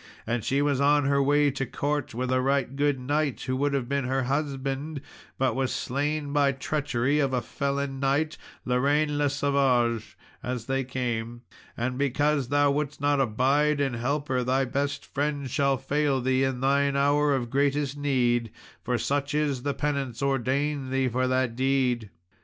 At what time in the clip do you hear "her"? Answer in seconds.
1.05-1.21, 4.05-4.23, 14.27-14.43